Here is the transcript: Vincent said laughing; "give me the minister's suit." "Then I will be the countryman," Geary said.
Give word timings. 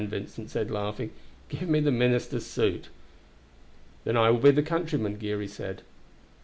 Vincent 0.09 0.49
said 0.49 0.71
laughing; 0.71 1.11
"give 1.47 1.69
me 1.69 1.79
the 1.79 1.91
minister's 1.91 2.47
suit." 2.47 2.89
"Then 4.03 4.17
I 4.17 4.31
will 4.31 4.39
be 4.39 4.49
the 4.49 4.63
countryman," 4.63 5.17
Geary 5.17 5.47
said. 5.47 5.83